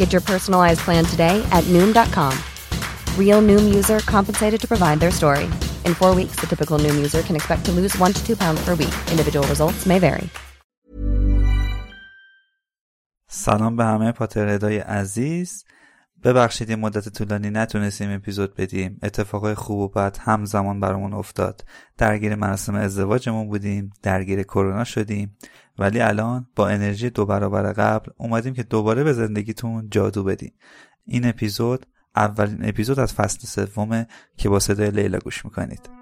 [0.00, 2.32] Get your personalized plan today at Noom.com.
[3.18, 5.44] Real Noom user compensated to provide their story.
[5.84, 8.64] In four weeks, the typical Noom user can expect to lose one to two pounds
[8.64, 8.94] per week.
[9.10, 10.30] Individual results may vary.
[13.28, 15.64] سلام به همه پاترهدای عزیز
[16.23, 18.99] ببخشید یه مدت طولانی نتونستیم اپیزود بدیم.
[19.03, 21.65] اتفاقای خوب و بد همزمان برامون افتاد.
[21.97, 25.37] درگیر مراسم ازدواجمون بودیم درگیر کرونا شدیم.
[25.79, 30.53] ولی الان با انرژی دو برابر قبل اومدیم که دوباره به زندگیتون جادو بدیم.
[31.05, 36.00] این اپیزود اولین اپیزود از فصل سومه که با صدای لیلا گوش می‌کنید.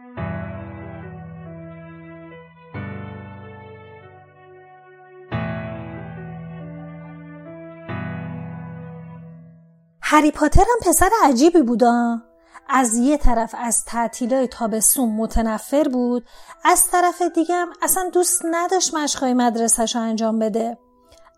[10.12, 12.22] هری پاتر هم پسر عجیبی بودا
[12.70, 16.26] از یه طرف از تعطیلای تابستون متنفر بود
[16.66, 20.78] از طرف دیگه هم اصلا دوست نداشت مشقای مدرسهش رو انجام بده.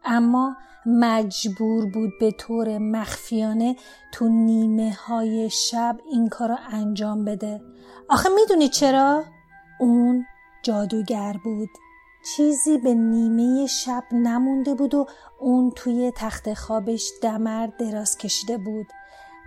[0.05, 0.55] اما
[0.85, 3.75] مجبور بود به طور مخفیانه
[4.11, 7.61] تو نیمه های شب این کار رو انجام بده.
[8.09, 9.23] آخه می‌دونی چرا؟
[9.79, 10.25] اون
[10.63, 11.69] جادوگر بود.
[12.23, 15.05] چیزی به نیمه شب نمونده بود و
[15.39, 18.87] اون توی تخت خوابش دمر دراز کشیده بود.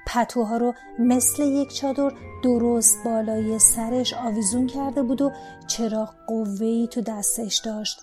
[0.06, 2.12] پتوها رو مثل یک چادر
[2.42, 5.30] درست بالای سرش آویزون کرده بود و
[5.66, 8.00] چراغ قوهی تو دستش داشت.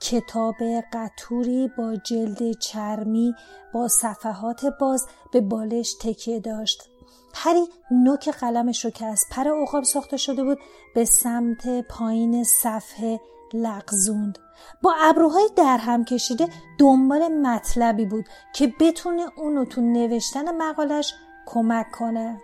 [0.00, 0.54] کتاب
[0.92, 3.34] قطوری با جلد چرمی
[3.74, 6.88] با صفحات باز به بالش تکیه داشت.
[7.34, 10.58] هری نوک قلمش رو که از پر عقاب ساخته شده بود
[10.94, 13.20] به سمت پایین صفحه
[13.54, 14.38] لغزوند.
[14.82, 18.24] با ابروهای در هم کشیده دنبال مطلبی بود
[18.54, 21.14] که بتونه اونو تو نوشتن مقالش
[21.46, 22.40] کمک کنه.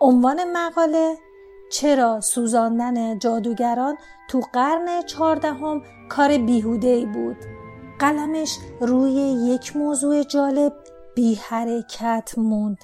[0.00, 1.16] عنوان مقاله
[1.72, 3.96] چرا سوزاندن جادوگران
[4.28, 7.36] تو قرن چهاردهم کار بیهوده ای بود؟
[7.98, 9.12] قلمش روی
[9.48, 10.72] یک موضوع جالب
[11.14, 12.78] بی حرکت موند.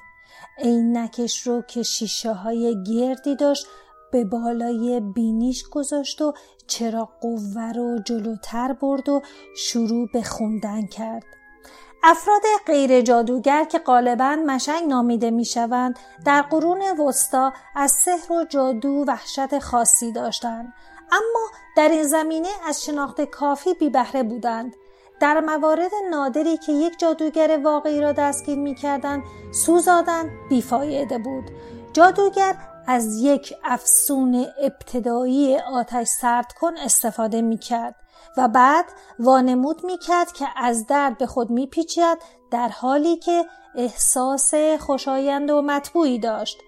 [0.59, 3.67] عینکش رو که شیشه های گردی داشت
[4.15, 6.33] به بالای بینیش گذاشت و
[6.67, 9.23] چرا قوه رو جلوتر برد و
[9.57, 11.25] شروع به خوندن کرد.
[12.03, 19.05] افراد غیر جادوگر که غالبا مشنگ نامیده می‌شوند در قرون وسطا از سحر و جادو
[19.09, 20.73] وحشت خاصی داشتند.
[21.13, 24.75] اما در این زمینه از شناخت کافی بی بهره بودند.
[25.21, 31.45] در موارد نادری که یک جادوگر واقعی را دستگیر می کردن سوزادن بیفایده بود.
[31.93, 37.95] جادوگر از یک افسون ابتدایی آتش سرد کن استفاده می کرد
[38.37, 38.84] و بعد
[39.19, 42.19] وانمود می کرد که از درد به خود می پیچید
[42.50, 46.59] در حالی که احساس خوشایند و مطبوعی داشت.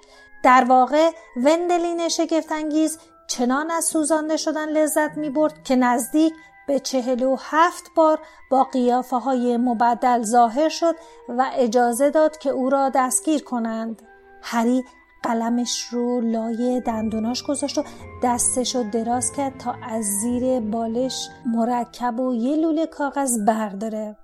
[0.43, 6.33] در واقع وندلین شگفتانگیز چنان از سوزانده شدن لذت می برد که نزدیک
[6.67, 8.19] به چهل و هفت بار
[8.51, 10.95] با قیافه های مبدل ظاهر شد
[11.29, 14.03] و اجازه داد که او را دستگیر کنند.
[14.43, 14.85] هری
[15.27, 17.85] قلمش رو لای دندوناش گذاشت و
[18.23, 24.17] دستش رو دراز کرد تا از زیر بالش مرکب و یه لوله کاغذ برداره.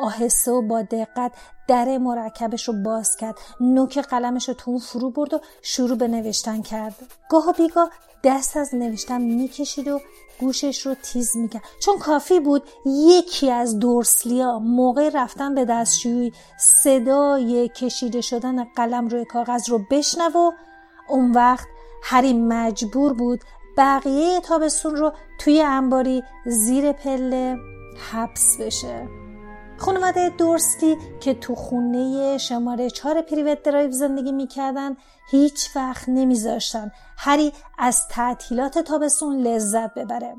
[0.00, 1.32] آهسته و با دقت
[1.68, 3.38] در مرکبش رو باز کرد.
[3.60, 6.94] نوک قلمش رو تو اون فرو برد و شروع به نوشتن کرد.
[7.30, 7.90] گاه بیگاه
[8.24, 10.00] دست از نوشتن می‌کشید و
[10.40, 11.62] گوشش رو تیز می‌کرد.
[11.82, 19.24] چون کافی بود یکی از دورسلیا موقع رفتن به دستشویی صدای کشیده شدن قلم روی
[19.24, 20.50] کاغذ رو بشنو و
[21.08, 21.66] اون وقت
[22.02, 23.40] هری مجبور بود
[23.76, 27.56] بقیه تابستون رو توی انباری زیر پله
[28.12, 29.08] حبس بشه.
[29.80, 34.96] خانواده دورسلی که تو خونه شماره چهار پریوت درایو زندگی می‌کردن
[35.30, 36.90] هیچ وقت نمیذاشتن.
[37.18, 40.36] هری از تعطیلات تابستون لذت ببره.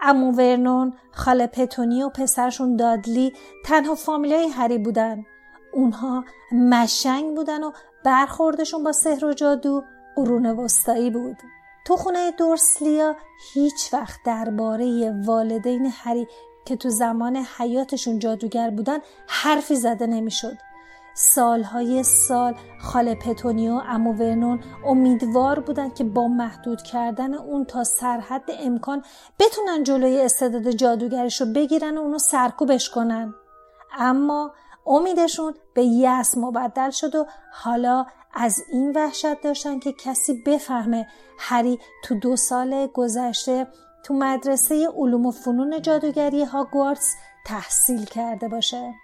[0.00, 3.32] امو ورنون خاله پتونی و پسرشون دادلی
[3.64, 5.24] تنها فامیلای هری بودن.
[5.72, 7.72] اونها مشنگ بودن و
[8.04, 9.82] برخوردشون با سحر و جادو
[10.16, 11.36] قرون وسطایی بود.
[11.86, 13.16] تو خونه دورسلیا
[13.54, 16.26] هیچ وقت درباره والدین هری
[16.66, 20.56] که تو زمان حیاتشون جادوگر بودن حرفی زده نمی‌شد.
[21.18, 27.84] سالهای سال خاله پتونی و امو ورنون امیدوار بودن که با محدود کردن اون تا
[27.84, 29.04] سرحد امکان
[29.38, 33.34] بتونن جلوی استعداد جادوگرش رو بگیرن و اونو سرکوبش کنن
[33.98, 34.52] اما
[34.86, 41.06] امیدشون به یس مبدل شد و حالا از این وحشت داشتن که کسی بفهمه
[41.38, 43.66] هری تو دو سال گذشته
[44.06, 47.14] تو مدرسه علوم و فنون جادوگری هاگوارتس
[47.46, 48.94] تحصیل کرده باشه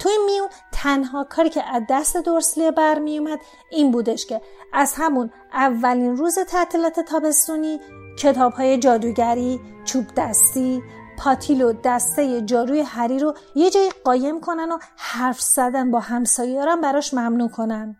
[0.00, 3.38] تو این میون تنها کاری که از دست دورسلی برمی اومد
[3.70, 4.40] این بودش که
[4.72, 7.80] از همون اولین روز تعطیلات تابستونی
[8.18, 10.82] کتاب های جادوگری، چوب دستی،
[11.18, 16.80] پاتیل و دسته جاروی هری رو یه جایی قایم کنن و حرف زدن با همسایه‌ارم
[16.80, 17.96] براش ممنوع کنن.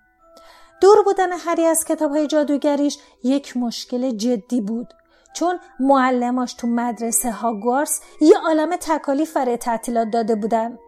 [0.81, 4.94] دور بودن هری از کتاب های جادوگریش یک مشکل جدی بود.
[5.34, 10.79] چون معلماش تو مدرسه هاگوارس یه عالم تکالیف برای تعطیلات داده بودن.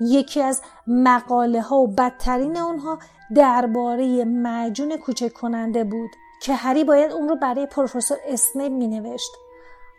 [0.00, 2.98] یکی از مقاله ها و بدترین اونها
[3.34, 6.10] درباره معجون کوچک کننده بود
[6.42, 9.30] که هری باید اون رو برای پروفسور اسنیپ می نوشت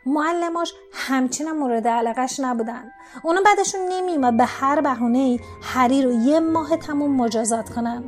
[0.06, 2.92] معلماش همچین مورد علاقش نبودن.
[3.24, 8.04] اونا بعدشون نمیومد به هر بهونه هری رو یه ماه تموم مجازات کنن.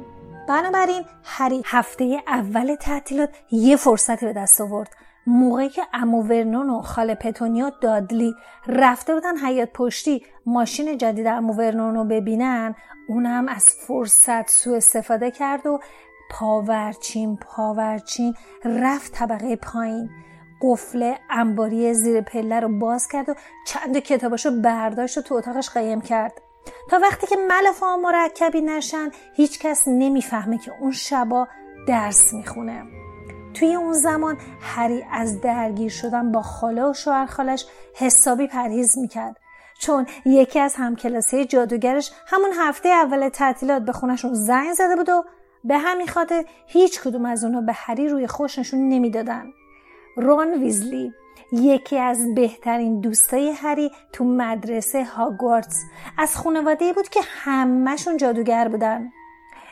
[0.47, 4.89] بنابراین هری هفته اول تعطیلات یه فرصتی به دست آورد.
[5.27, 8.35] موقعی که امو ورنون و خاله پتونیا دادلی
[8.67, 12.75] رفته بودن حیات پشتی ماشین جدید امو ورنون رو ببینن
[13.07, 15.79] اونم از فرصت سو استفاده کرد و
[16.31, 18.33] پاورچین پاورچین
[18.65, 20.09] رفت طبقه پایین.
[20.61, 23.35] قفل انباری زیر پله رو باز کرد و
[23.67, 26.41] چند کتاباشو برداشت و تو اتاقش قیم کرد.
[26.89, 31.47] تا وقتی که ملفا مرکبی نشن هیچکس نمی‌فهمه که اون شبا
[31.87, 33.04] درس می‌خونه.
[33.55, 37.65] توی اون زمان هری از درگیر شدن با خاله و شوهر خالش
[37.95, 39.35] حسابی پرهیز می‌کرد.
[39.79, 45.23] چون یکی از همکلاسی جادوگرش همون هفته اول تعطیلات به خونشون زنگ زده بود و
[45.63, 49.45] به همین خاطر هیچ کدوم از اونها به هری روی خوش نشون نمی‌دادن.
[50.17, 51.13] رون ویزلی
[51.51, 55.83] یکی از بهترین دوستای هری تو مدرسه هاگوارتس
[56.17, 59.11] از خانواده بود که همهشون جادوگر بودن.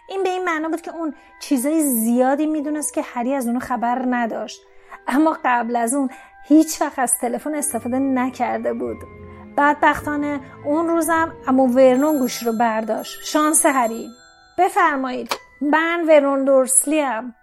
[0.09, 4.05] این به این معنا بود که اون چیزای زیادی می‌دونست که هری از اونو خبر
[4.09, 4.61] نداشت.
[5.07, 6.09] اما قبل از اون
[6.47, 8.97] هیچ وقت از تلفن استفاده نکرده بود.
[9.57, 13.23] بدبختانه اون روزم اما ورنون گوش رو برداشت.
[13.23, 14.09] شانس هری.
[14.57, 17.35] بفرمایید من ورنون دورسلیم.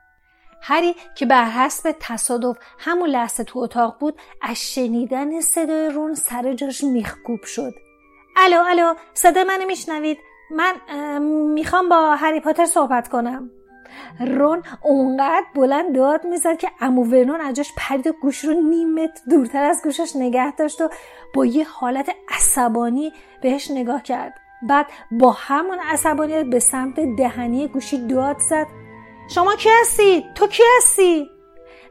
[0.63, 6.53] هری که بر حسب تصادف همون لحظه تو اتاق بود از شنیدن صدای رون سر
[6.53, 7.75] جاش میخکوب شد.
[8.37, 10.19] الو الو صدای منو میشنوید؟
[10.51, 10.75] من
[11.53, 13.51] می‌خوام با هری پاتر صحبت کنم.
[14.21, 19.23] رون اونقدر بلند داد می‌زد که امو ورنون از جاش پرید و گوش رو نیمت
[19.31, 20.89] دورتر از گوشش نگه داشت و
[21.35, 24.35] با یه حالت عصبانی بهش نگاه کرد.
[24.63, 28.67] بعد با همون عصبانیت به سمت دهنی گوشی داد زد.
[29.35, 31.31] شما کی هستی؟ تو کی هستی؟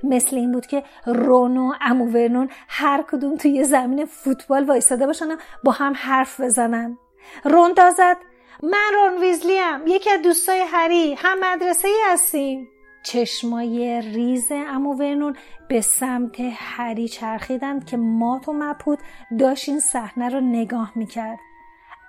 [0.04, 5.32] مثل این بود که رون و امو ورنون هر کدوم توی زمین فوتبال وایستاده باشن
[5.32, 6.98] و با هم حرف بزنن.
[7.44, 8.18] رون دازد
[8.64, 12.68] من رون ویزلیم یکی از دوستای هری هم مدرسه ای هستیم.
[13.04, 15.36] چشمای ریز امو ورنون
[15.70, 19.00] به سمت هری چرخیدند که مات و مبهوت
[19.40, 21.40] داشت این صحنه رو نگاه می‌کرد.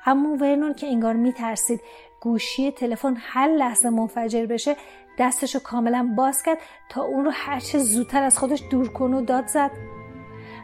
[0.07, 1.81] امو ورنون که انگار میترسید
[2.21, 4.77] گوشی تلفن هر لحظه منفجر بشه
[5.19, 9.47] دستشو کاملا باز کرد تا اون رو هرچه زودتر از خودش دور کن و داد
[9.47, 9.71] زد.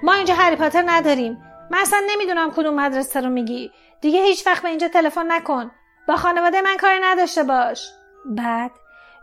[0.02, 1.45] ما اینجا هری پاتر نداریم.
[1.70, 3.70] من اصلا نمی‌دونم کدوم مدرسه رو میگی.
[4.00, 5.70] دیگه هیچ وقت به اینجا تلفن نکن.
[6.08, 7.90] با خانواده من کاری نداشته باش.
[8.24, 8.70] بعد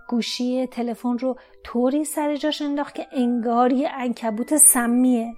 [0.07, 5.33] گوشی تلفن رو طوری سر جاش انداخت که انگار یه انکبوت سمیه.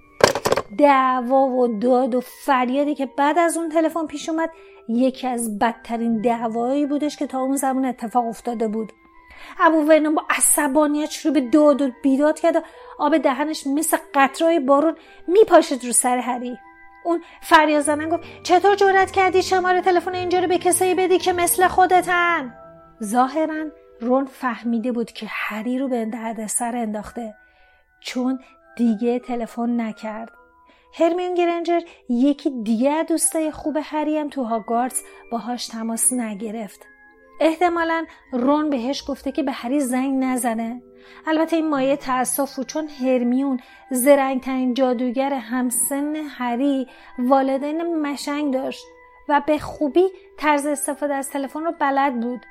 [0.78, 4.50] دعوا و داد و فریادی که بعد از اون تلفن پیش اومد
[4.88, 8.92] یکی از بدترین دعوایی بودش که تا اون زمان اتفاق افتاده بود.
[9.60, 12.60] ابو ورنون با عصبانیت شروع به داد و بیداد کرد و
[12.98, 14.96] آب دهنش مثل قطرهای بارون
[15.28, 16.58] میپاشد رو سر هری.
[17.06, 21.32] اون فریاد زنن گفت چطور جرأت کردی شماره تلفن اینجا رو به کسایی بدی که
[21.32, 22.54] مثل خودتن؟
[23.02, 23.64] ظاهرا
[24.00, 27.34] رون فهمیده بود که هری رو به سر انداخته
[28.00, 28.38] چون
[28.76, 30.32] دیگه تلفن نکرد.
[30.94, 36.80] هرمیون گرنجر یکی دیگه دوستای خوب هری هم تو هاگوارتس باهاش تماس نگرفت.
[37.40, 40.82] احتمالا رون بهش گفته که به هری زنگ نزنه.
[41.26, 46.86] البته این مایه تأسف بود چون هرمیون زرنگترین جادوگر همسن هری
[47.18, 48.84] والدین مشنگ داشت
[49.28, 52.46] و به خوبی طرز استفاده از تلفن رو بلد بود.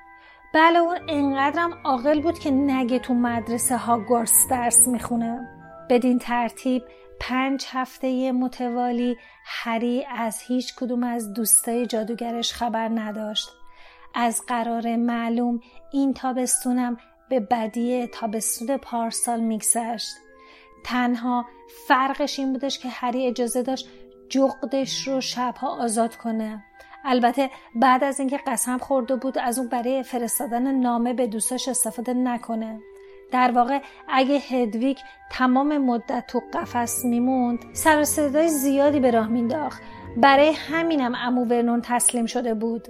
[0.54, 5.48] بله اون انقدرم عاقل بود که نگه تو مدرسه هاگوارتس درس می‌خونه.
[5.90, 6.84] بدین ترتیب
[7.20, 13.50] پنج هفته متوالی هری از هیچ کدوم از دوستای جادوگرش خبر نداشت.
[14.16, 15.60] از قرار معلوم
[15.92, 16.98] این تابستونم
[17.30, 20.16] به بدی تابستون پارسال میگذشت.
[20.86, 21.46] تنها
[21.88, 23.90] فرقش این بودش که هری اجازه داشت
[24.30, 26.64] جغدش رو شبها آزاد کنه.
[27.06, 32.14] البته بعد از اینکه قسم خورده بود از اون برای فرستادن نامه به دوستاش استفاده
[32.14, 32.80] نکنه.
[33.32, 35.00] در واقع اگه هدویک
[35.32, 39.82] تمام مدت تو قفس میموند سر صدای زیادی به راه مینداخت
[40.18, 42.88] برای همینم امو ورنون تسلیم شده بود.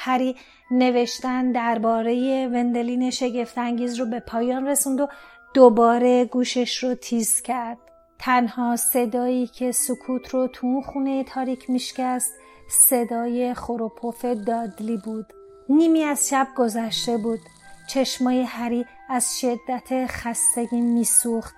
[0.00, 0.36] هری
[0.70, 5.08] نوشتن درباره وندلین شگفتانگیز رو به پایان رسوند و
[5.54, 7.78] دوباره گوشش رو تیز کرد.
[8.18, 12.32] تنها صدایی که سکوت رو تو اون خونه تاریک میشکست
[12.68, 15.26] صدای خروپوف دادلی بود.
[15.68, 17.40] نیمی از شب گذشته بود.
[17.88, 21.54] چشمای هری از شدت خستگی میسوخت.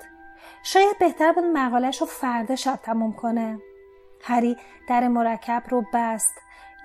[0.63, 3.59] شاید بهتر بود مقالش رو فردا شب تموم کنه.
[4.23, 4.57] هری
[4.89, 6.35] در مرکب رو بست.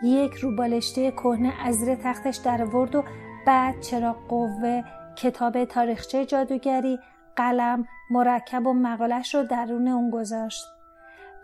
[0.03, 3.03] یک روبالشته کهنه از زیر تختش در ورد و
[3.45, 4.83] بعد چرا قوه
[5.15, 6.99] کتاب تاریخچه جادوگری
[7.35, 10.65] قلم مرکب و مقالش رو درون اون گذاشت.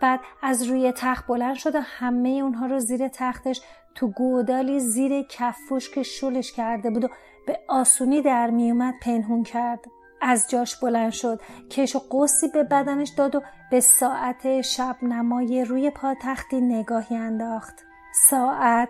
[0.00, 3.60] بعد از روی تخت بلند شد و همه اونها رو زیر تختش
[3.94, 7.08] تو گودالی زیر کفوش که شلش کرده بود و
[7.46, 9.80] به آسونی در میومد پنهون کرد.
[10.20, 11.40] از جاش بلند شد
[11.70, 17.91] کش و قوسی به بدنش داد و به ساعت شب نمای روی پاتختی نگاهی انداخت.
[18.14, 18.88] ساعت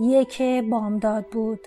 [0.00, 1.66] یک بامداد بود.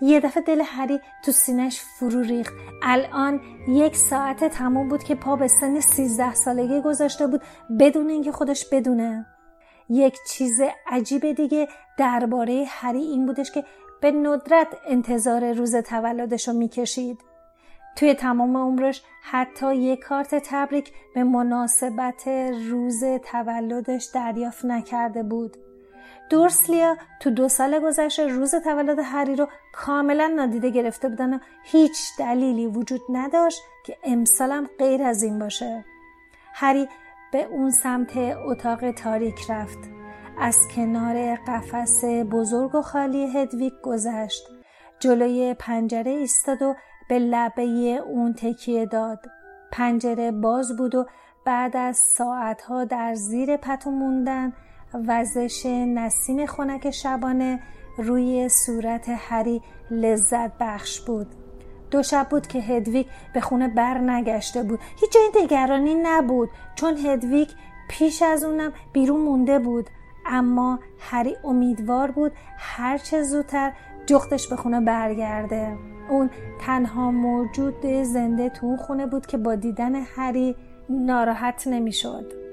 [0.00, 2.54] یه دفعه دل هری تو سینش فرو ریخت.
[2.82, 7.42] الان یک ساعت تموم بود که پا به سن سیزده سالگی گذاشته بود
[7.80, 9.26] بدون اینکه خودش بدونه.
[9.88, 11.68] یک چیز عجیب دیگه
[11.98, 13.64] درباره هری این بودش که
[14.00, 17.20] به ندرت انتظار روز تولدش رو می‌کشید.
[17.96, 22.28] توی تمام عمرش حتی یک کارت تبریک به مناسبت
[22.70, 25.56] روز تولدش دریافت نکرده بود.
[26.30, 31.96] دورسلیا تو دو سال گذشته روز تولد هری رو کاملا نادیده گرفته بودن و هیچ
[32.18, 35.84] دلیلی وجود نداشت که امسالم غیر از این باشه.
[36.54, 36.88] هری
[37.32, 39.78] به اون سمت اتاق تاریک رفت.
[40.38, 44.46] از کنار قفس بزرگ و خالی هدویک گذشت.
[45.00, 46.74] جلوی پنجره ایستاد و
[47.08, 47.62] به لبه
[48.06, 49.26] اون تکیه داد.
[49.72, 51.06] پنجره باز بود و
[51.44, 54.52] بعد از ساعتها در زیر پتو موندن
[55.08, 57.60] وزش نسیم خنک شبانه
[57.98, 61.26] روی صورت هری لذت بخش بود.
[61.90, 64.80] دو شب بود که هدویک به خونه بر نگشته بود.
[65.00, 67.48] هیچ جای نگرانی نبود چون هدویک
[67.90, 69.90] پیش از اونم بیرون مونده بود.
[70.26, 73.72] اما هری امیدوار بود هرچه زودتر
[74.06, 75.76] جختش به خونه برگرده.
[76.08, 80.56] اون تنها موجود زنده تو خونه بود که با دیدن هری
[80.88, 82.43] ناراحت نمی‌شد.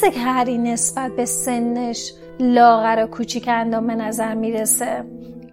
[0.00, 5.04] درسته که هری نسبت به سنش لاغر و کوچیک اندام به نظر می‌رسه.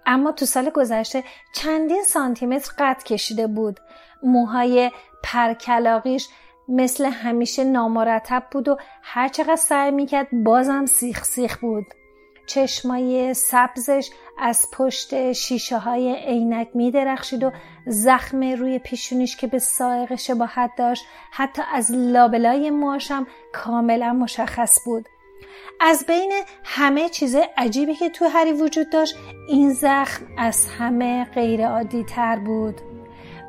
[0.06, 3.80] اما تو سال گذشته چندین سانتیمتر قد کشیده بود.
[4.22, 4.90] موهای
[5.24, 6.28] پرکلاقیش
[6.68, 11.86] مثل همیشه نامرتب بود و هر چقدر سعی می‌کرد بازم سیخ سیخ بود.
[12.46, 17.50] چشمای سبزش از پشت شیشه های عینک می درخشید و
[17.86, 25.08] زخم روی پیشونیش که به سائق شباهت داشت حتی از لابلای موهاشم کاملا مشخص بود.
[25.80, 26.32] از بین
[26.64, 29.16] همه چیز عجیبی که تو هری وجود داشت
[29.48, 32.80] این زخم از همه غیر عادی تر بود.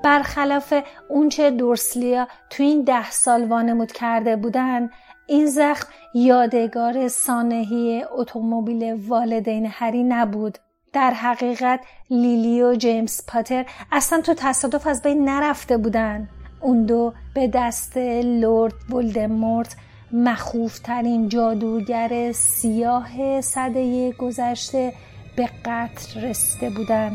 [0.04, 0.74] برخلاف
[1.10, 4.90] اونچه دورسلیا تو این ده سال وانمود کرده بودن
[5.28, 10.58] این زخم یادگار سانهی اتومبیل والدین هری نبود.
[10.98, 16.30] در حقیقت لیلی و جیمز پاتر اصلا تو تصادف از بین نرفته بودن.
[16.62, 19.76] اون دو به دست لورد ولدمورت
[20.12, 24.94] مخوفترین جادوگر سیاه صده گذشته
[25.36, 27.12] به قتل رسیده بودن.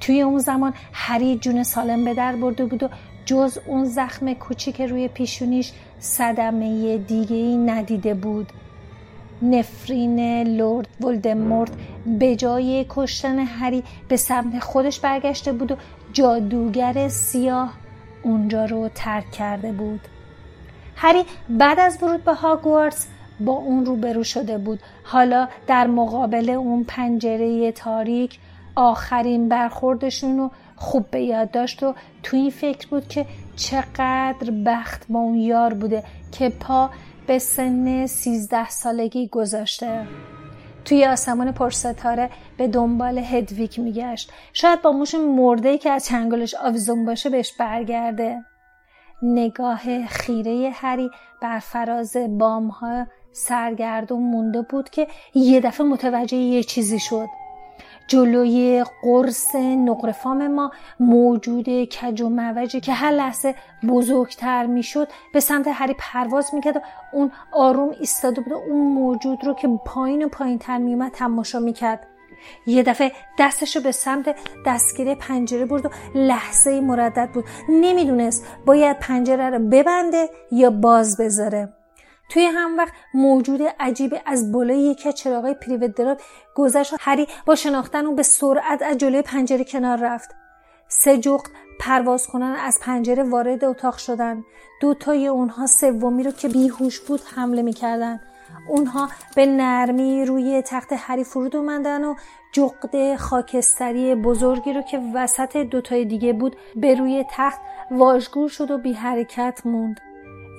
[0.00, 2.88] توی اون زمان هری جون سالم به در برده بود و
[3.24, 8.52] جز اون زخم کوچیک روی پیشونیش صدمه دیگه ای ندیده بود.
[9.42, 11.70] نفرین لورد ولدمورت
[12.06, 15.76] به جای کشتن هری به سمت خودش برگشته بود و
[16.12, 17.72] جادوگر سیاه
[18.22, 20.00] اونجا رو ترک کرده بود.
[20.96, 23.06] هری بعد از ورود به هاگوارتس
[23.40, 24.80] با اون روبرو شده بود.
[25.04, 28.38] حالا در مقابل اون پنجره تاریک
[28.74, 35.06] آخرین برخوردشون رو خوب به یاد داشت و تو این فکر بود که چقدر بخت
[35.08, 36.90] با اون یار بوده که پا
[37.30, 40.06] به سن سیزده سالگی گذاشته.
[40.84, 44.32] توی آسمان پرستاره به دنبال هدویک میگشت.
[44.52, 48.44] شاید با موش مرده که از چنگلش آویزون باشه بهش برگرده.
[49.22, 51.10] نگاه خیره هری
[51.42, 57.28] بر فراز بامها سرگردون مونده بود که یه دفعه متوجه یه چیزی شد.
[58.10, 63.54] جلوی قرص نقرفام ما موجود کج و موجی که هر لحظه
[63.88, 66.80] بزرگتر می‌شد به سمت هری پرواز می‌کرد و
[67.12, 72.06] اون آروم ایستاده بود اون موجود رو که پایین و پایین تر میومد تماشا می‌کرد.
[72.66, 74.36] یه دفعه دستش رو به سمت
[74.66, 77.44] دستگیره پنجره برد و لحظه مردد بود.
[77.68, 81.79] نمی‌دونست باید پنجره رو ببنده یا باز بذاره.
[82.30, 86.22] توی هم وقت موجود عجیبی از بالای یکی از چراغای پریودرات
[86.54, 86.92] گذشت.
[86.92, 90.30] و هری با شناختن اون به سرعت از جلوی پنجره کنار رفت.
[90.88, 94.44] سه جغد پرواز کنن از پنجره وارد اتاق شدن
[94.80, 98.20] دو تای اونها سومی رو که بیهوش بود حمله می‌کردن
[98.68, 102.14] اونها به نرمی روی تخت هری فرود اومدن و
[102.52, 108.78] جغد خاکستری بزرگی رو که وسط دوتای دیگه بود به روی تخت واژگور شد و
[108.78, 110.00] بی حرکت موند.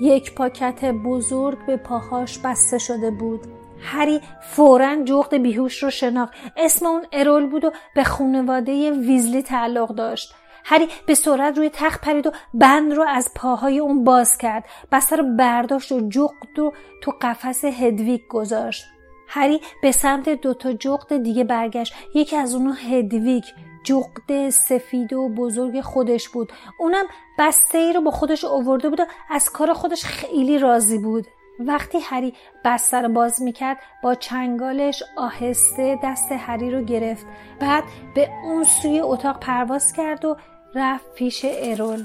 [0.02, 3.42] یک پاکت بزرگ به پاهاش بسته شده بود.
[3.80, 6.34] هری فورا جغد بیهوش رو شناخت.
[6.58, 10.34] اسم اون ارول بود و به خانواده ویزلی تعلق داشت.
[10.66, 14.66] هری به سرعت روی تخت پرید و بند رو از پاهای اون باز کرد.
[14.92, 18.86] بسته رو برداشت و جغد رو تو قفس هدویک گذاشت.
[19.28, 21.94] هری به سمت دوتا جغد دیگه برگشت.
[22.16, 23.46] یکی از اونها هدویک
[23.84, 26.52] جغد سفید و بزرگ خودش بود.
[26.80, 27.06] اونم
[27.40, 31.28] بسته ای رو با خودش اوورده بود و از کار خودش خیلی راضی بود.
[31.60, 32.34] وقتی هری
[32.66, 37.26] بسته رو باز می‌کرد با چنگالش آهسته دست هری رو گرفت.
[37.60, 37.84] بعد
[38.16, 40.38] به اون سوی اتاق پرواز کرد و
[40.76, 42.04] رفت پیش ارول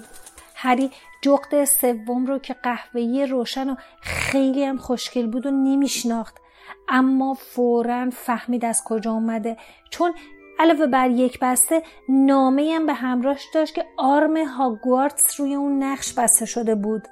[0.55, 0.91] هری
[1.23, 6.37] جغد سوم رو که قهوه‌ای روشن و خیلی هم خوشگل بود و نمیشناخت.
[6.89, 9.57] اما فورا فهمید از کجا اومده.
[9.91, 10.15] چون
[10.59, 16.14] علاوه بر یک بسته نامه هم به همراهش داشت که آرم هاگوارتس روی اون نقش
[16.14, 17.09] بسته شده بود.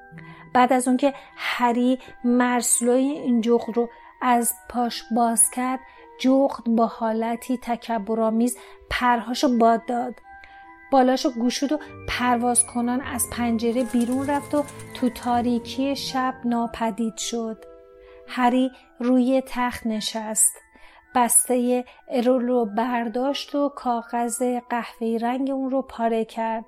[0.55, 3.89] بعد از اون که هری مرسلوی این جغد رو
[4.23, 5.81] از پاش باز کرد
[6.21, 8.59] جغد با حالتی تکبرآمیز
[8.91, 10.15] پرهاشو باد داد.
[10.91, 11.79] بالاشو گوشود و
[12.09, 17.65] پرواز کنان از پنجره بیرون رفت و تو تاریکی شب ناپدید شد.
[18.29, 20.64] هری روی تخت نشست.
[21.15, 26.65] بسته ارول رو برداشت و کاغذ قهوه‌ای رنگ اون رو پاره کرد.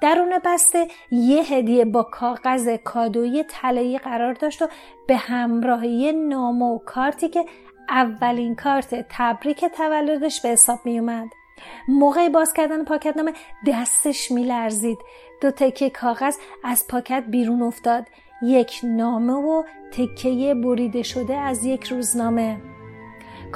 [0.00, 4.68] درون بسته یه هدیه با کاغذ کادویی طلایی قرار داشت و
[5.08, 7.44] به همراهی نامه و کارتی که
[7.88, 11.28] اولین کارت تبریک تولدش به حساب می اومد.
[11.88, 13.32] موقع باز کردن پاکت نامه
[13.66, 14.98] دستش میلرزید.
[15.42, 18.06] دو تکه کاغذ از پاکت بیرون افتاد.
[18.42, 19.62] یک نامه و
[19.92, 22.73] تکه بریده شده از یک روزنامه.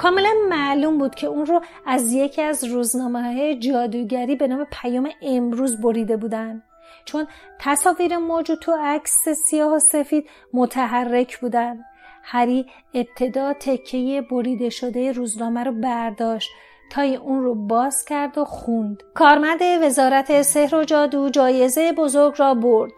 [0.01, 5.09] کاملا معلوم بود که اون رو از یکی از روزنامه های جادوگری به نام پیام
[5.21, 6.63] امروز بریده بودن.
[7.05, 7.27] چون
[7.59, 11.79] تصاویر موجود تو عکس سیاه و سفید متحرک بودن.
[12.23, 16.49] هری ابتدا تکه بریده شده روزنامه رو برداشت
[16.91, 19.03] تا اون رو باز کرد و خوند.
[19.13, 22.91] کارمند وزارت سحر و جادو جایزه بزرگ را برد.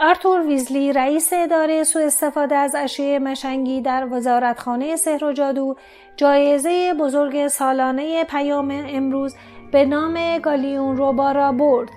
[0.00, 5.76] آرتور ویزلی رئیس اداره سوء استفاده از اشیاء مشنگی در وزارتخانه سحر و جادو
[6.16, 9.34] جایزه بزرگ سالانه پیام امروز
[9.72, 11.88] به نام گالیون روبا را برد.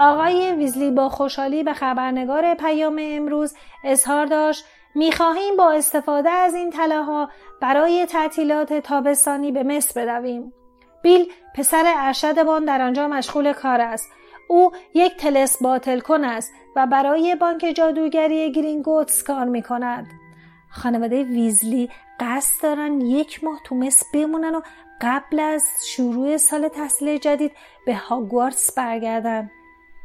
[0.00, 3.54] آقای ویزلی با خوشحالی به خبرنگار پیام امروز
[3.84, 7.28] اظهار داشت می‌خواهیم با استفاده از این طلاها
[7.60, 10.52] برای تعطیلات تابستانی به مصر برویم.
[11.02, 14.10] بیل پسر ارشدمان در آنجا مشغول کار است.
[14.48, 20.06] او یک تلس باطل کن است و برای بانک جادوگری گرینگوتس کار می کند.
[20.70, 24.60] خانواده ویزلی قصد دارن یک ماه تو مصر بمونن و
[25.00, 27.52] قبل از شروع سال تحصیل جدید
[27.86, 29.50] به هاگوارتس برگردن.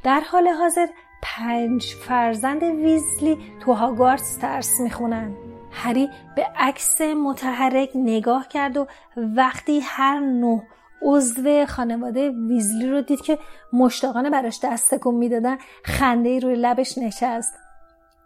[0.04, 0.88] در حال حاضر
[1.22, 5.36] پنج فرزند ویزلی تو هاگوارتس درس می‌خونن.
[5.72, 10.64] هری به عکس متحرک نگاه کرد و وقتی هر نه
[11.02, 13.40] عضو خانواده ویزلی رو دید که
[13.74, 17.54] مشتاقانه براش دست تکون می‌دادن خنده روی لبش نشست.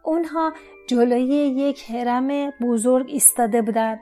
[0.03, 0.53] اونها
[0.89, 3.99] جلوی یک هرم بزرگ ایستاده بودن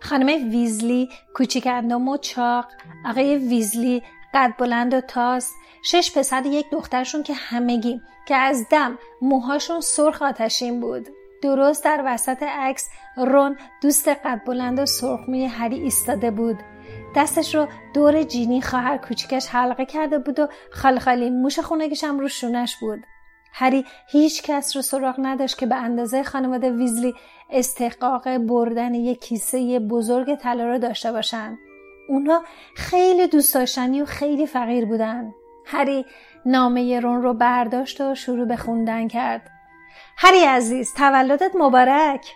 [0.00, 2.66] خانم ویزلی کوچیک اندام و چاق
[3.06, 4.02] آقای ویزلی
[4.34, 5.52] قد بلند و تاس
[5.84, 11.08] شش پسر یک دخترشون که همگی که از دم موهاشون سرخ آتشین بود.
[11.42, 16.58] درست در وسط عکس رون دوست قد بلند و سرخموی هری ایستاده بود.
[17.16, 20.48] دستش رو دور جینی خواهر کوچیکش حلقه کرده بود و
[21.00, 23.04] خالی موش خونگیش هم رو شونش بود
[23.52, 27.14] هری هیچ کس رو سراغ نداشت که به اندازه خانواده ویزلی
[27.50, 31.58] استحقاق بردن یک کیسه بزرگ طلا رو داشته باشن.
[32.08, 32.42] اونا
[32.76, 35.34] خیلی دوست داشتنی و خیلی فقیر بودن.
[35.66, 36.06] هری
[36.46, 39.50] نامه رون رو برداشت و شروع به خوندن کرد.
[40.16, 42.26] هری عزیز تولدت مبارک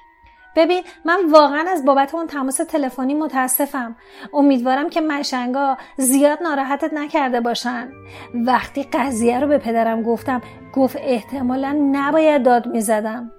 [0.57, 3.97] ببین من واقعا از بابت اون تماس تلفنی متاسفم.
[4.33, 7.88] امیدوارم که مشنگا زیاد ناراحتت نکرده باشن.
[8.35, 10.42] وقتی قضیه رو به پدرم گفتم
[10.75, 13.33] گفت احتمالا نباید داد می‌زدم.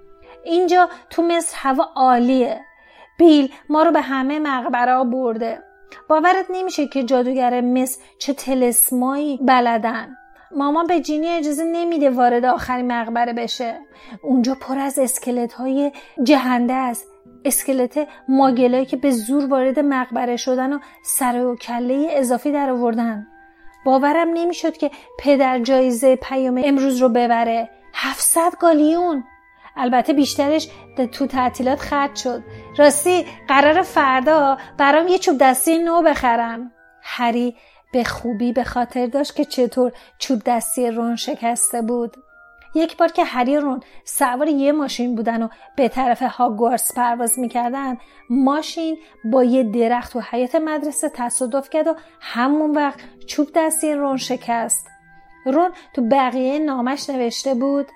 [0.44, 2.60] اینجا تو مصر هوا عالیه.
[3.18, 5.58] بیل ما رو به همه مقبره برده.
[6.08, 10.16] باورت نمیشه که جادوگر مصر چه تلسمایی بلدن.
[10.56, 13.78] مامان به جینی اجازه نمیده وارد آخرین مقبره بشه.
[14.22, 17.06] اونجا پر از اسکلت های جهنده است.
[17.44, 23.26] اسکلت ماگلایی که به زور وارد مقبره شدن و سر و کله اضافی در آوردن.
[23.84, 27.70] باورم نمی‌شد که پدر جایزه پیام امروز رو ببره.
[27.94, 29.24] 700 گالیون.
[29.76, 30.68] البته بیشترش
[31.12, 32.42] تو تعطیلات خرج شد.
[32.78, 36.72] راستی قرار فردا برام یه چوب دستی نو بخرم.
[37.02, 37.56] هری
[37.92, 42.16] به خوبی به خاطر داشت که چطور چوب دستی رون شکسته بود.
[42.74, 47.98] یک بار که هری رون سوار یه ماشین بودن و به طرف هاگوارس پرواز می‌کردن
[48.30, 54.16] ماشین با یه درخت و حیات مدرسه تصادف کرد و همون وقت چوب دستی رون
[54.16, 54.86] شکست.
[55.46, 57.86] رون تو بقیه نامش نوشته بود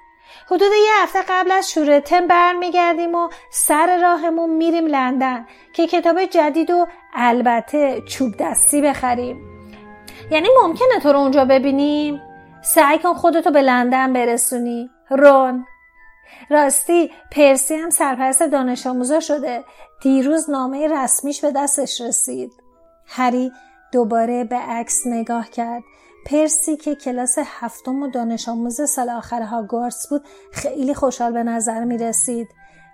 [0.46, 6.24] حدود یه هفته قبل از شروع تم برمیگردیم و سر راهمون میریم لندن که کتاب
[6.24, 9.51] جدید و البته چوب دستی بخریم.
[10.30, 12.22] یعنی ممکنه تو رو اونجا ببینیم؟
[12.62, 14.90] سعی کن خودتو به لندن برسونی.
[15.10, 15.66] رون.
[16.50, 19.64] راستی پرسی هم سرپرست دانش آموزا شده.
[20.02, 22.52] دیروز نامه رسمیش به دستش رسید.
[23.06, 23.52] هری
[23.92, 25.82] دوباره به عکس نگاه کرد.
[26.26, 31.84] پرسی که کلاس هفتم و دانش آموز سال آخر هاگوارتس بود خیلی خوشحال به نظر
[31.84, 32.48] می رسید.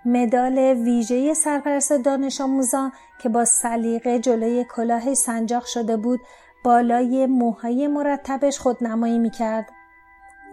[0.05, 6.19] مدال ویژه سرپرست دانش آموزان که با سلیقه جلوی کلاه سنجاق شده بود
[6.63, 9.69] بالای موهای مرتبش خودنمایی می‌کرد.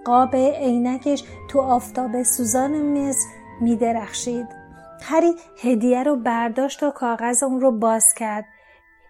[0.04, 3.28] قاب عینکش تو آفتاب سوزان مصر
[3.60, 4.46] میدرخشید.
[5.02, 8.44] هری هدیه رو برداشت و کاغذ اون رو باز کرد.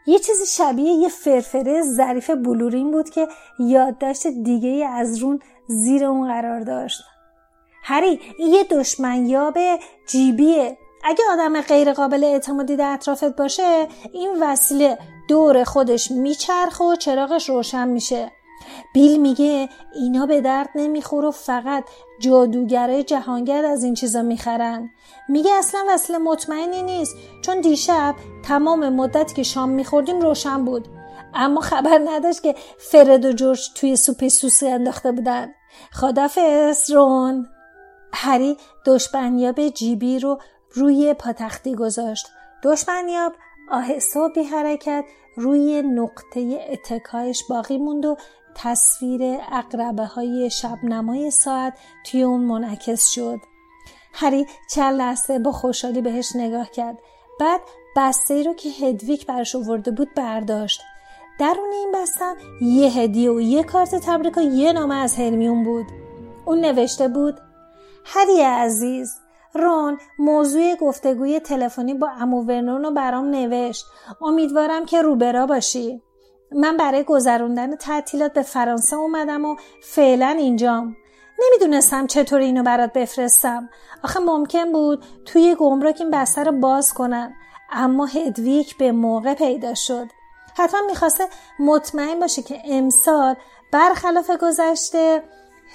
[0.06, 3.28] یه چیزی شبیه یه فرفره ظریف بلورین بود که
[3.58, 7.02] یادداشت دیگه از رون زیر اون قرار داشت.
[7.82, 9.50] هری این یه دشمن
[10.08, 14.98] جیبیه اگه آدم غیر قابل اعتمادی در اطرافت باشه این وسیله
[15.28, 18.32] دور خودش میچرخه و چراغش روشن میشه.
[18.94, 21.84] بیل میگه اینا به درد نمیخور و فقط
[22.20, 24.90] جادوگرای جهانگرد از این چیزا می‌خرن.
[25.28, 30.88] میگه اصلا وصله مطمئنی نیست چون دیشب تمام مدت که شام میخوردیم روشن بود.
[31.34, 35.48] اما خبر نداشت که فرد و جورج توی سوپ سوسی انداخته بودن.
[35.92, 37.48] خدافز رون.
[38.12, 40.38] هری دشمنیاب جیبی رو
[40.72, 42.26] روی پاتختی گذاشت.
[42.62, 43.32] دشمنیاب
[43.70, 45.04] آهسته و بی حرکت
[45.36, 48.16] روی نقطه اتکایش باقی موند و
[48.54, 53.40] تصویر اقربه های شبنمای ساعت توی اون منعکس شد.
[54.12, 56.98] هری چند لحظه با خوشحالی بهش نگاه کرد.
[57.40, 57.60] بعد
[57.96, 60.80] بسته ای رو که هدویک برش آورده بود برداشت.
[61.38, 65.86] درون این بستن یه هدیه و یه کارت تبریک و یه نامه از هرمیون بود.
[66.44, 67.40] اون نوشته بود
[68.04, 69.14] هری عزیز
[69.56, 73.86] رون موضوع گفتگوی تلفنی با امو ورنون رو برام نوشت.
[74.22, 76.02] امیدوارم که روبرا باشی.
[76.52, 80.96] من برای گذروندن تعطیلات به فرانسه اومدم و فعلا اینجام.
[81.44, 83.68] نمی‌دونستم چطور اینو برات بفرستم.
[84.04, 87.34] آخه ممکن بود توی گمرک این بسته رو باز کنن.
[87.72, 90.06] اما هدویک به موقع پیدا شد.
[90.58, 91.24] حتما می‌خواسته
[91.58, 93.34] مطمئن باشه که امسال
[93.72, 95.22] برخلاف گذشته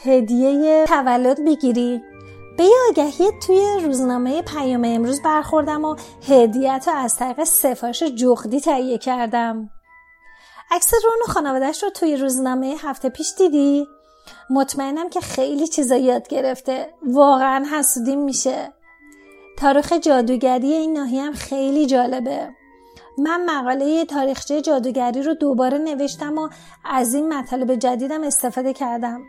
[0.04, 2.04] هدیه تولد بگیری.
[2.62, 5.96] به یه آگهی توی روزنامه پیام امروز برخوردم و
[6.28, 9.70] هدیت رو از طریق سفارش جغدی تهیه کردم.
[10.72, 13.88] عکس رون و خانوادهش رو توی روزنامه هفته پیش دیدی؟
[14.50, 16.94] مطمئنم که خیلی چیزا یاد گرفته.
[17.04, 18.74] واقعا حسودیم میشه.
[19.58, 22.50] تاریخ جادوگری این ناحیه هم خیلی جالبه.
[23.18, 26.50] من مقاله تاریخچه جادوگری رو دوباره نوشتم و
[26.86, 29.22] از این مطالب جدیدم استفاده کردم.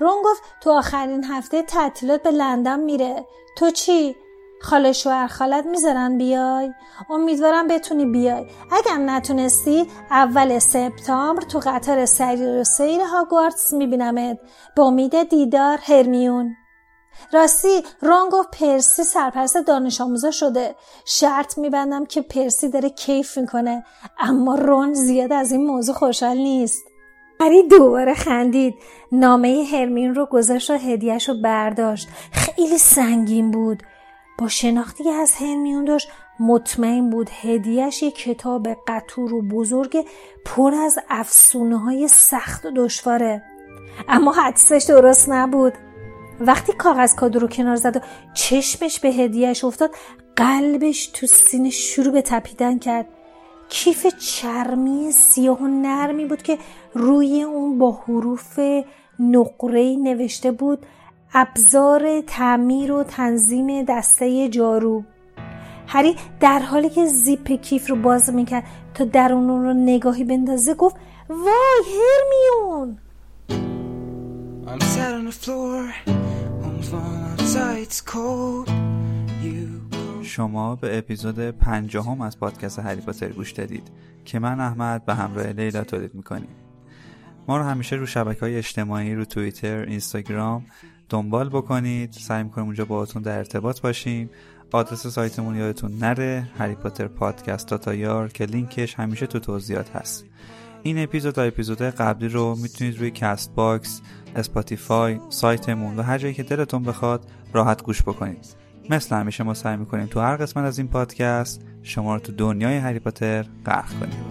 [0.00, 3.26] رون گفت تو آخرین هفته تعطیلات به لندن میره.
[3.56, 4.16] تو چی؟
[4.62, 6.72] خاله شوهر خالت می‌ذارن بیای؟
[7.10, 8.46] امیدوارم بتونی بیای.
[8.72, 14.38] اگر نتونستی اول سپتامبر تو قطار سریر و سیر هاگوارتس میبینمت.
[14.76, 16.56] به امید دیدار هرمیون.
[17.32, 20.74] راستی رون گفت پرسی سرپرست دانش آموزا شده.
[21.04, 23.84] شرط میبندم که پرسی داره کیف می‌کنه.
[24.18, 26.84] اما رون زیاد از این موضوع خوشحال نیست.
[27.40, 28.74] هری دوباره خندید.
[29.12, 32.08] نامه هرمین رو گذاشت و هدیهش رو برداشت.
[32.32, 33.82] خیلی سنگین بود.
[34.38, 36.08] با شناختی از هرمیون داشت
[36.40, 40.06] مطمئن بود هدیهش یک کتاب قطور و بزرگ
[40.44, 43.42] پر از افسونه های سخت و دشواره.
[44.08, 45.72] اما حدسش درست نبود.
[46.40, 48.00] وقتی کاغذ کادو رو کنار زد و
[48.34, 49.90] چشمش به هدیهش افتاد
[50.36, 53.06] قلبش تو سینه شروع به تپیدن کرد.
[53.68, 56.58] کیف چرمی سیاه و نرمی بود که
[56.94, 58.60] روی اون با حروف
[59.18, 60.86] نقره نوشته بود
[61.34, 65.04] ابزار تعمیر و تنظیم دسته جارو.
[65.86, 70.74] هری در حالی که زیپ کیف رو باز می‌کرد تا درون اون رو نگاهی بندازه
[70.74, 70.96] گفت
[71.28, 72.98] وای هرمیون!
[80.28, 83.90] شما به اپیزود پنجاهم از پادکست هری پاتر گوش دادید
[84.24, 86.48] که من احمد به همراه لیلا تولید می‌کنیم.
[87.48, 90.66] ما رو همیشه رو شبکه های اجتماعی رو توییتر، اینستاگرام
[91.08, 92.12] دنبال بکنید.
[92.12, 94.30] سعی می‌کنیم اونجا باهاتون در ارتباط باشیم.
[94.72, 100.24] آدرس سایتمون یادتون نره هری پاتر پادکست dot ir که لینکش همیشه تو توضیحات هست.
[100.82, 104.00] این اپیزود و اپیزود قبلی رو می‌تونید روی Castbox،
[104.36, 108.57] اسپاتیفای، سایتمون و هر جایی که دلتون بخواد راحت گوش بکنید.
[108.90, 112.76] مثل همیشه ما سعی می‌کنیم تو هر قسمت از این پادکست شما رو تو دنیای
[112.76, 114.24] هری پاتر غرق کنیم.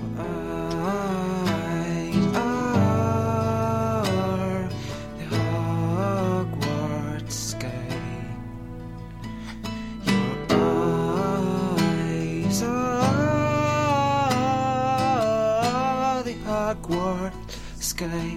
[17.98, 18.37] sky.